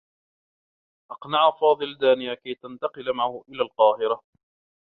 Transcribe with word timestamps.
أقنع 1.11 1.51
فاضل 1.51 1.97
دانية 1.97 2.33
كي 2.33 2.55
تنتقل 2.55 3.13
معه 3.13 3.43
إلى 3.49 3.61
القاهرة. 3.63 4.21